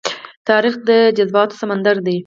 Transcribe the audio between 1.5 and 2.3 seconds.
سمندر دی.